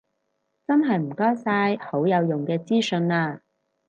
[0.65, 3.41] 真係唔該晒，好有用嘅資訊啊